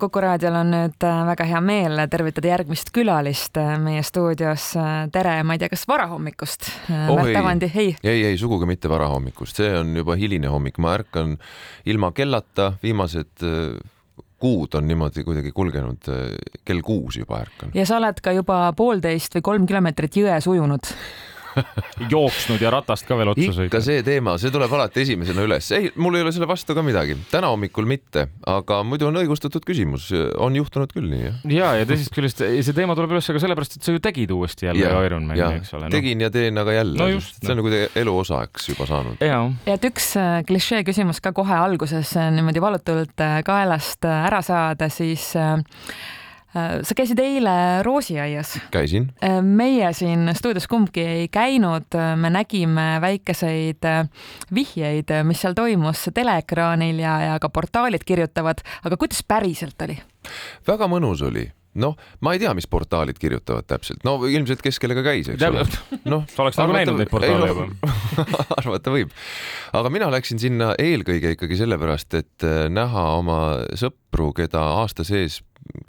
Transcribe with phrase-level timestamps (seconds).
[0.00, 4.70] Kuku raadiol on nüüd äh, väga hea meel tervitada järgmist külalist äh, meie stuudios.
[5.12, 7.18] tere, ma ei tea, kas varahommikust oh,?
[7.18, 7.94] Märt Avandi, ei.
[8.02, 11.36] ei, ei sugugi mitte varahommikust, see on juba hiline hommik, ma ärkan
[11.90, 13.44] ilma kellata, viimased
[14.40, 16.08] kuud on niimoodi kuidagi kulgenud,
[16.64, 17.74] kell kuus juba ärkan.
[17.76, 20.94] ja sa oled ka juba poolteist või kolm kilomeetrit jões ujunud
[22.12, 23.70] jooksnud ja ratast ka veel otsa sõitnud.
[23.70, 25.70] ikka see teema, see tuleb alati esimesena üles.
[25.76, 27.16] ei, mul ei ole selle vastu ka midagi.
[27.32, 30.10] täna hommikul mitte, aga muidu on õigustatud küsimus.
[30.38, 31.42] on juhtunud küll nii, jah?
[31.56, 34.70] ja, ja teisest küljest see teema tuleb üles ka sellepärast, et sa ju tegid uuesti
[34.70, 35.94] jälle Ironmani, eks ole no..
[35.94, 37.10] tegin ja teen aga jälle no.
[37.10, 37.66] Just, see on no.
[37.66, 39.24] nagu elu osaks juba saanud.
[39.24, 44.42] ja et üks äh, klišee küsimus ka kohe alguses äh, niimoodi valutult äh, kaelast ära
[44.46, 45.62] saada, siis Äh,
[46.54, 48.56] sa käisid eile roosiaias.
[48.70, 49.10] käisin.
[49.24, 54.02] Äh, meie siin stuudios kumbki ei käinud, me nägime väikeseid äh,
[54.54, 59.98] vihjeid, mis seal toimus teleekraanil ja, ja ka portaalid kirjutavad, aga kuidas päriselt oli?
[60.68, 61.46] väga mõnus oli
[61.78, 65.62] noh, ma ei tea, mis portaalid kirjutavad täpselt, no ilmselt kes kellega käis, eks ole.
[66.10, 67.68] noh, sa oleks nagu näinud neid portaale juba
[68.58, 69.14] arvata võib,
[69.78, 73.40] aga mina läksin sinna eelkõige ikkagi sellepärast, et näha oma
[73.78, 73.99] sõpru,
[74.36, 75.40] keda aasta sees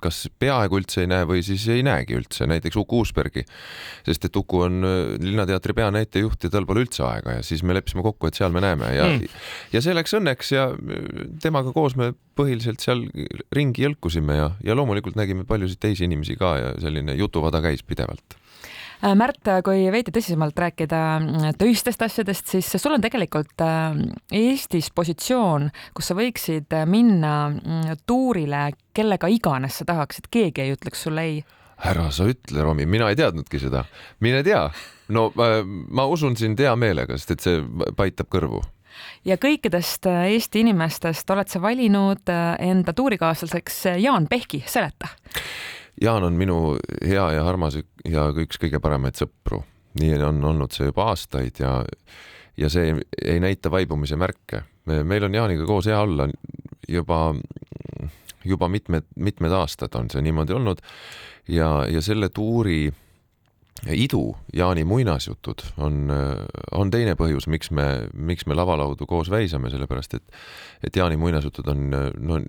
[0.02, 3.44] kas peaaegu üldse ei näe või siis ei näegi üldse, näiteks Uku Uusbergi.
[4.06, 7.76] sest et Uku on äh, Linnateatri peanäitejuht ja tal pole üldse aega ja siis me
[7.78, 9.40] leppisime kokku, et seal me näeme ja mm.,
[9.74, 13.06] ja see läks õnneks ja äh, temaga koos me põhiliselt seal
[13.56, 18.38] ringi jõlkusime ja, ja loomulikult nägime paljusid teisi inimesi ka ja selline jutuvada käis pidevalt
[19.02, 23.96] Märt, kui veidi tõsisemalt rääkida mm, töistest asjadest, siis sul on tegelikult äh,
[24.38, 30.76] Eestis positsioon, kus sa võiksid äh, minna mm, tuurile kellega iganes sa tahaksid, keegi ei
[30.76, 31.42] ütleks sulle ei
[31.90, 33.82] ära sa ütle, Romi, mina ei teadnudki seda.
[34.22, 34.68] mine tea.
[35.10, 37.66] no ma, ma usun sind hea meelega, sest et see
[37.98, 38.62] paitab kõrvu
[39.26, 45.10] ja kõikidest Eesti inimestest oled sa valinud enda tuurikaaslaseks Jaan Pehki, seleta
[46.02, 47.78] Jaan on minu hea ja armas
[48.10, 49.64] ja üks kõige paremaid sõpru.
[50.00, 51.82] nii on olnud see juba aastaid ja,
[52.58, 52.96] ja see
[53.26, 54.64] ei näita vaibumise märke.
[54.86, 56.30] meil on Jaaniga koos hea olla
[56.88, 57.36] juba,
[58.46, 60.82] juba mitmed, mitmed aastad on see niimoodi olnud
[61.48, 62.92] ja, ja selle tuuri
[63.90, 66.12] idu, Jaani muinasjutud on,
[66.72, 70.42] on teine põhjus, miks me, miks me lavalaudu koos väisame, sellepärast et,
[70.84, 72.42] et Jaani muinasjutud on no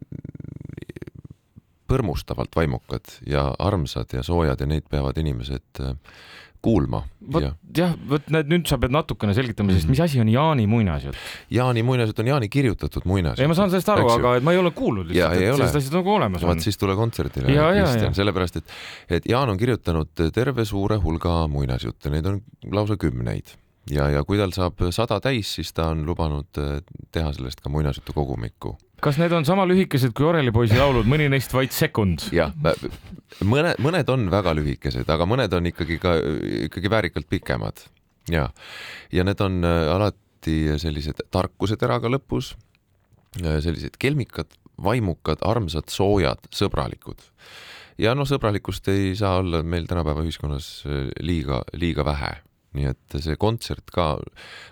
[1.93, 5.97] põrmustavalt vaimukad ja armsad ja soojad ja neid peavad inimesed äh,
[6.63, 7.03] kuulma.
[7.33, 9.95] vot jah ja,, vot näed, nüüd sa pead natukene selgitama, sest mhm.
[9.95, 11.19] mis asi on Jaani muinasjutt?
[11.53, 13.43] Jaani muinasjutt on Jaani kirjutatud muinasjutt.
[13.43, 15.99] ei, ma saan sellest aru, aga et ma ei ole kuulnud lihtsalt, et sellised asjad
[15.99, 16.53] nagu olemas on.
[16.53, 18.77] vot siis tule kontserdile, Kristjan, sellepärast et,
[19.19, 23.57] et Jaan on kirjutanud terve suure hulga muinasjutte, neid on lausa kümneid
[23.91, 26.79] ja, ja kui tal saab sada täis, siis ta on lubanud äh,
[27.15, 31.53] teha sellest ka muinasjutu kogumikku kas need on sama lühikesed kui Orelipoisi laulud, mõni neist
[31.55, 32.29] vaid sekund?
[32.35, 32.53] jah,
[33.49, 36.17] mõne, mõned on väga lühikesed, aga mõned on ikkagi ka
[36.69, 37.83] ikkagi väärikalt pikemad
[38.31, 38.49] ja,
[39.13, 42.53] ja need on äh, alati sellised tarkuseteraga lõpus,
[43.43, 47.21] äh, sellised kelmikad, vaimukad, armsad, soojad, sõbralikud.
[47.99, 52.37] ja noh, sõbralikkust ei saa olla meil tänapäeva ühiskonnas äh, liiga, liiga vähe
[52.73, 54.15] nii et see kontsert ka,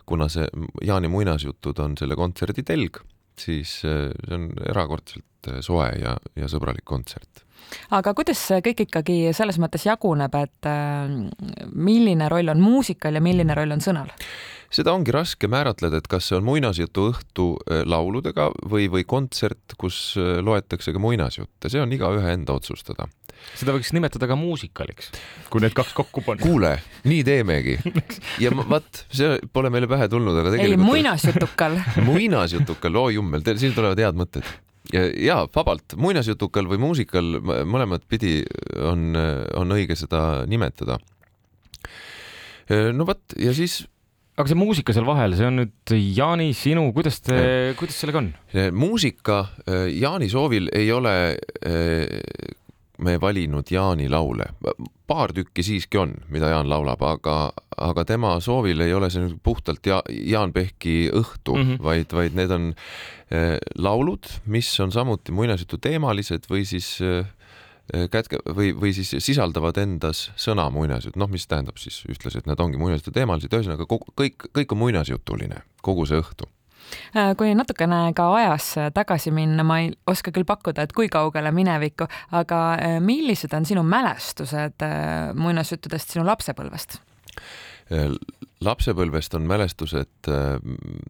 [0.09, 0.47] kuna see
[0.87, 3.03] Jaani muinasjutud on selle kontserdi telg
[3.41, 7.45] siis äh, see on erakordselt äh, soe ja, ja sõbralik kontsert
[7.95, 13.25] aga kuidas see kõik ikkagi selles mõttes jaguneb, et äh, milline roll on muusikal ja
[13.25, 14.11] milline roll on sõnal?
[14.71, 17.47] Seda ongi raske määratleda, et kas see on muinasjutu õhtu
[17.91, 23.09] lauludega või, või kontsert, kus loetakse ka muinasjutte, see on igaühe enda otsustada
[23.59, 25.11] seda võiks nimetada ka muusikaliks,
[25.53, 26.45] kui need kaks kokku panna.
[26.45, 26.73] kuule,
[27.09, 27.77] nii teemegi.
[28.45, 30.81] ja vaat, see pole meile pähe tulnud, aga tegelikult.
[30.81, 31.79] ei, muinasjutukal
[32.11, 34.49] muinasjutukal, oo jummel, siin tulevad head mõtted
[34.95, 37.39] ja, ja vabalt, muinasjutukal või muusikal,
[37.69, 38.41] mõlemat pidi
[38.79, 39.15] on,
[39.59, 41.01] on õige seda nimetada.
[42.95, 43.83] no vot ja siis
[44.41, 47.37] aga see muusika seal vahel, see on nüüd Jaani, sinu, kuidas te,
[47.79, 48.33] kuidas sellega on?
[48.73, 51.15] muusika Jaani soovil ei ole
[53.01, 54.45] me valinud Jaani laule.
[55.07, 57.37] paar tükki siiski on, mida Jaan laulab, aga,
[57.83, 61.83] aga tema soovil ei ole see nüüd puhtalt ja, Jaan Pehki õhtu mm, -hmm.
[61.83, 62.69] vaid, vaid need on
[63.35, 67.27] äh, laulud, mis on samuti muinasjututeemalised või siis äh,
[68.13, 72.61] kätke või, või siis sisaldavad endas sõna muinasjutt, noh, mis tähendab siis ühtlasi, et nad
[72.63, 76.49] ongi muinasjututeemalised, ühesõnaga kõik, kõik on muinasjutuline, kogu see õhtu.
[77.17, 81.53] Äh, kui natukene ka ajas tagasi minna, ma ei oska küll pakkuda, et kui kaugele
[81.55, 87.01] minevikku, aga äh, millised on sinu mälestused äh, muinasjuttudest sinu lapsepõlvest?
[88.65, 90.59] Lapsepõlvest on mälestused äh,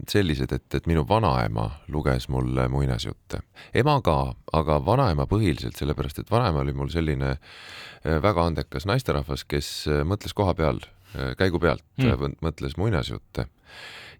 [0.08, 3.42] sellised, et, et minu vanaema luges mulle muinasjutte.
[3.74, 9.44] ema ka, aga vanaema põhiliselt sellepärast, et vanaema oli mul selline äh, väga andekas naisterahvas,
[9.50, 12.36] kes äh, mõtles koha peal, käigu pealt mm.
[12.38, 13.48] mõtles muinasjutte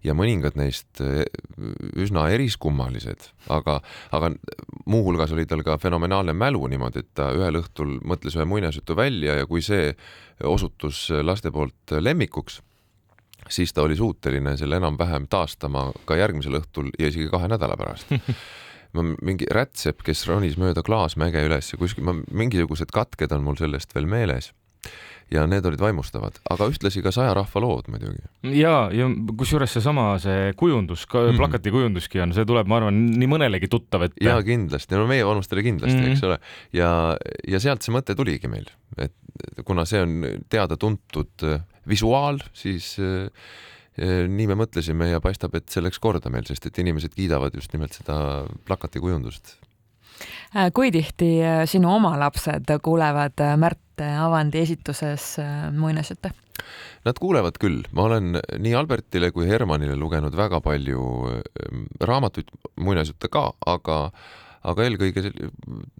[0.03, 3.77] ja mõningad neist üsna eriskummalised, aga,
[4.11, 4.33] aga
[4.91, 9.37] muuhulgas oli tal ka fenomenaalne mälu niimoodi, et ta ühel õhtul mõtles ühe muinasjutu välja
[9.39, 9.93] ja kui see
[10.43, 12.59] osutus laste poolt lemmikuks
[13.51, 18.11] siis ta oli suuteline selle enam-vähem taastama ka järgmisel õhtul ja isegi kahe nädala pärast
[18.95, 23.59] ma mingi rätsep, kes ronis mööda klaasmäge üles ja kuskil ma mingisugused katked on mul
[23.59, 24.51] sellest veel meeles
[25.31, 28.19] ja need olid vaimustavad, aga ühtlasi ka Saja rahva lood muidugi.
[28.57, 29.07] ja, ja
[29.39, 31.39] kusjuures seesama, see kujundus, mm.
[31.39, 34.17] plakati kujunduski on, see tuleb, ma arvan, nii mõnelegi tuttav, et.
[34.23, 36.17] ja kindlasti, no meie vanustele kindlasti mm, -hmm.
[36.17, 36.39] eks ole,
[36.75, 36.91] ja,
[37.47, 38.67] ja sealt see mõte tuligi meil,
[38.99, 39.15] et
[39.65, 40.19] kuna see on
[40.51, 41.47] teada-tuntud
[41.87, 43.29] visuaal, siis äh,
[43.97, 47.55] äh, nii me mõtlesime ja paistab, et see läks korda meil, sest et inimesed kiidavad
[47.57, 48.17] just nimelt seda
[48.67, 49.55] plakati kujundust.
[50.55, 51.33] Äh, kui tihti
[51.69, 55.35] sinu oma lapsed kuulevad Märt Avandi esituses
[55.77, 56.31] muinasjutte?
[57.05, 61.01] Nad kuulevad küll, ma olen nii Albertile kui Hermanile lugenud väga palju
[62.05, 62.49] raamatuid,
[62.81, 63.97] muinasjutte ka, aga
[64.67, 65.31] aga eelkõige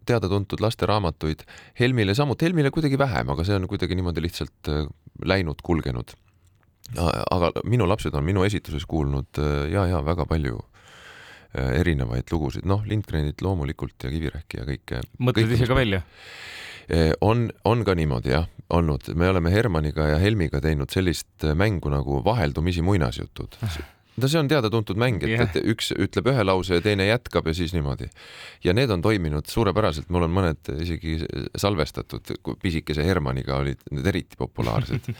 [0.08, 1.46] teada-tuntud lasteraamatuid.
[1.80, 4.84] Helmile samuti, Helmile kuidagi vähem, aga see on kuidagi niimoodi lihtsalt äh,
[5.26, 6.16] läinud, kulgenud.
[6.92, 12.66] aga minu lapsed on minu esituses kuulnud äh, ja, ja väga palju äh, erinevaid lugusid,
[12.68, 15.04] noh, Lindgrenit loomulikult ja Kivirähki ja kõike.
[15.20, 16.04] mõtled ise ka välja?
[17.24, 22.18] on, on ka niimoodi jah, olnud, me oleme Hermaniga ja Helmiga teinud sellist mängu nagu
[22.26, 23.56] vaheldumisi muinasjutud
[24.18, 27.48] no see on teada-tuntud mäng, et yeah., et üks ütleb ühe lause ja teine jätkab
[27.48, 28.10] ja siis niimoodi.
[28.64, 31.20] ja need on toiminud suurepäraselt, mul on mõned isegi
[31.56, 35.12] salvestatud, pisikese Hermaniga olid need eriti populaarsed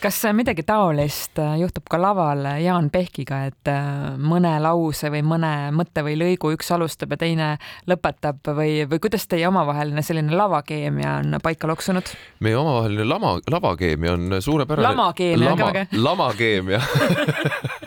[0.00, 5.52] kas midagi taolist äh, juhtub ka laval Jaan Pehkiga, et äh, mõne lause või mõne
[5.76, 7.48] mõtte või lõigu üks alustab ja teine
[7.88, 12.12] lõpetab või, või kuidas teie omavaheline selline lavakeemia on paika loksunud?
[12.44, 14.88] meie omavaheline lama, lavakeemia on suurepärane.
[14.88, 15.86] lamakeemia ka väga.
[15.92, 16.80] lamakeemia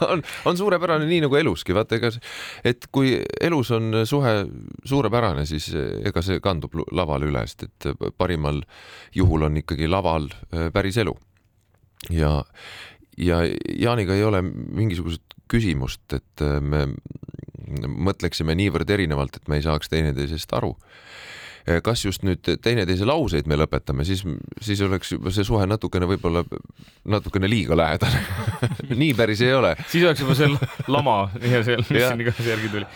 [0.12, 2.12] on, on suurepärane, nii nagu eluski, vaata, ega
[2.64, 4.34] et kui elus on suhe
[4.88, 8.62] suurepärane, siis ega see kandub lavale üle, sest et parimal
[9.16, 11.16] juhul on ikkagi laval äh, päris elu
[12.08, 12.44] ja,
[13.18, 13.42] ja
[13.78, 16.86] Jaaniga ei ole mingisugust küsimust, et me
[17.70, 20.74] mõtleksime niivõrd erinevalt, et me ei saaks teineteisest aru.
[21.68, 24.24] Äh, kas just nüüd teineteise lauseid me lõpetame, siis,
[24.64, 26.44] siis oleks juba see suhe natukene võib-olla
[27.04, 28.22] natukene liiga lähedane.
[29.02, 29.74] Nii päris ei ole.
[29.88, 30.50] siis oleks juba see
[30.88, 32.86] lama see, mis siin järgi tuli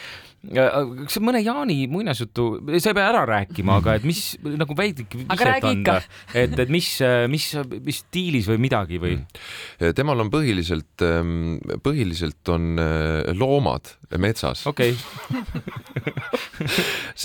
[0.53, 2.47] kas mõne Jaani muinasjutu,
[2.77, 4.23] sa ei pea ära rääkima, aga et mis
[4.63, 5.99] nagu veidike viset anda,
[6.35, 6.89] et, et mis,
[7.33, 7.49] mis,
[7.85, 9.17] mis stiilis või midagi või?
[9.19, 9.95] Mm.
[9.97, 14.67] temal on põhiliselt, ähm, põhiliselt on äh, loomad metsas.
[14.71, 14.95] okei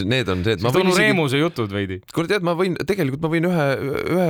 [0.09, 1.03] Need on see, et ma võin isegi.
[1.03, 1.99] Reemuse jutud veidi.
[2.15, 3.67] kuule tead, ma võin, tegelikult ma võin ühe,
[4.15, 4.27] ühe.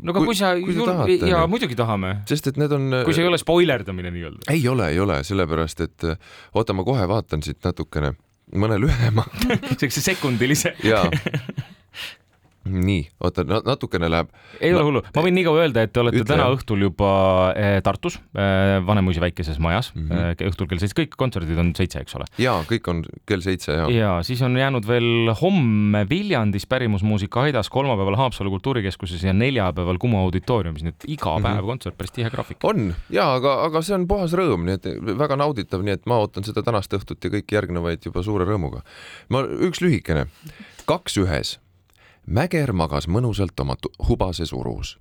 [0.00, 2.16] no aga kui, kui sa, kui sa tahad, ja muidugi tahame.
[2.30, 2.88] sest et need on.
[3.06, 4.48] kui see ei ole spoilerdamine nii-öelda.
[4.54, 6.08] ei ole, ei ole, sellepärast et
[6.54, 8.13] oota, ma kohe vaatan siit natukene
[8.52, 9.24] mõne lühema
[9.80, 10.74] siukse sekundilise.
[10.84, 11.08] Jaa
[12.64, 14.30] nii, oota, natukene läheb.
[14.60, 16.30] ei ole hullu, ma võin nii kaua öelda, et te olete Ütle.
[16.32, 17.10] täna õhtul juba
[17.58, 20.44] eh, Tartus eh, Vanemuise väikeses majas mm, -hmm.
[20.48, 22.28] õhtul kell seitse, kõik kontserdid on seitse, eks ole?
[22.40, 23.88] ja kõik on kell seitse ja.
[23.92, 30.22] ja siis on jäänud veel homme Viljandis pärimusmuusika Haidas, kolmapäeval Haapsalu kultuurikeskuses ja neljapäeval Kumu
[30.24, 31.72] auditooriumis, nii et iga päev mm -hmm.
[31.74, 32.64] kontsert, päris tihe graafik.
[32.64, 36.18] on ja, aga, aga see on puhas rõõm, nii et väga nauditav, nii et ma
[36.24, 38.80] ootan seda tänast õhtut ja kõiki järgnevaid juba suure rõõmuga.
[39.28, 40.26] ma, üks lühikene,
[40.86, 41.58] kaks ühes
[42.26, 43.76] Mäger magas mõnusalt oma
[44.08, 44.98] hubases urus.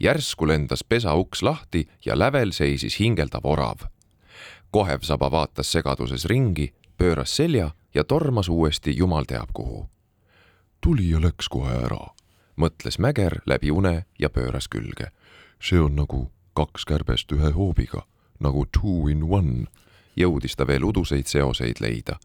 [0.00, 3.78] järsku lendas pesa uks lahti ja lävel seisis hingeldav orav.
[4.70, 9.88] Kohevsaba vaatas segaduses ringi, pööras selja ja tormas uuesti jumal teab kuhu.
[10.80, 12.06] tuli ja läks kohe ära,
[12.56, 15.10] mõtles Mäger läbi une ja pööras külge.
[15.60, 18.06] see on nagu kaks kärbest ühe hoobiga,
[18.40, 19.66] nagu two in one,
[20.16, 22.18] jõudis ta veel uduseid seoseid leida.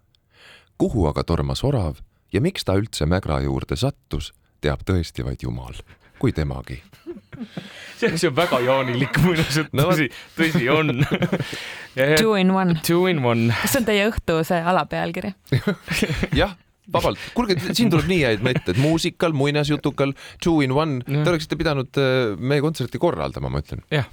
[0.77, 1.98] kuhu aga tormas orav
[2.34, 4.31] ja miks ta üldse Mägra juurde sattus,
[4.63, 5.77] teab tõesti vaid Jumal,
[6.22, 6.81] kui temagi.
[7.98, 10.93] see on väga jaanilik muinasjutt no,, tõsi, tõsi on.
[12.22, 12.77] Two in one.
[12.86, 13.50] Two in one.
[13.63, 15.34] kas see on teie õhtu see alapealkiri.
[16.38, 16.55] Jah
[16.88, 22.00] vabalt, kuulge, siin tuleb nii häid mõtteid, muusikal, muinasjutukal, two in one, te oleksite pidanud
[22.00, 23.81] äh, meie kontserti korraldama, ma ütlen.
[23.91, 24.07] jah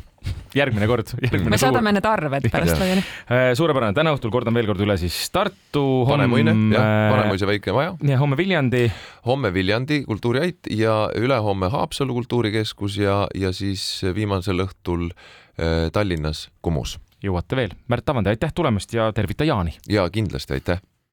[0.54, 1.12] järgmine kord.
[1.44, 3.02] me saadame need arved pärast laiali.
[3.26, 5.84] Äh, suurepärane, täna õhtul kordan veel kord üle siis Tartu.
[6.08, 7.94] Vanemuine, jah, Vanemuise väike maja.
[8.02, 8.86] ja homme Viljandi.
[9.26, 15.10] homme Viljandi kultuuriait ja ülehomme Haapsalu kultuurikeskus ja, ja siis viimasel õhtul
[15.92, 16.98] Tallinnas Kumus.
[17.24, 17.76] jõuate veel.
[17.88, 19.76] Märt Avandi, aitäh tulemast ja tervita Jaani!
[19.88, 20.82] ja kindlasti, aitäh!